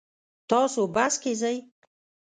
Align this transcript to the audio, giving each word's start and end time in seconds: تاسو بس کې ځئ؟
تاسو 0.49 0.81
بس 0.95 1.13
کې 1.21 1.31
ځئ؟ 1.41 1.57